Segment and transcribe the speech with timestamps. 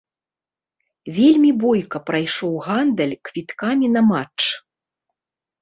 [1.17, 4.41] Вельмі бойка прайшоў гандаль квіткамі на матч.